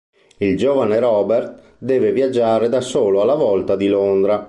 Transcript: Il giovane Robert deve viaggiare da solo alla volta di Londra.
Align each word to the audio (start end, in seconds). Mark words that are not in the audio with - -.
Il 0.39 0.57
giovane 0.57 0.97
Robert 0.97 1.75
deve 1.77 2.11
viaggiare 2.11 2.69
da 2.69 2.81
solo 2.81 3.21
alla 3.21 3.35
volta 3.35 3.75
di 3.75 3.87
Londra. 3.87 4.39